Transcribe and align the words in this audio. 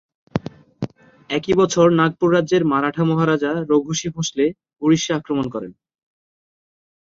একই 1.29 1.53
বছর 1.53 1.87
নাগপুর 1.99 2.29
রাজ্যের 2.33 2.63
মারাঠা 2.65 3.03
মহারাজা 3.03 3.51
রঘুজী 3.69 4.07
ভোঁসলে 4.15 4.45
উড়িষ্যা 4.81 5.13
আক্রমণ 5.15 5.45
করেন। 5.49 5.71